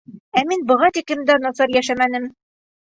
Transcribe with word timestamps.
Ә 0.41 0.41
мин 0.53 0.63
быға 0.71 0.89
тиклем 0.97 1.23
дә 1.29 1.37
насар 1.45 1.77
йәшәмәнем. 1.79 2.31